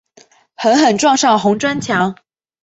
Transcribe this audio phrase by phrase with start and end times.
[0.55, 2.15] 狠狠撞上红砖墙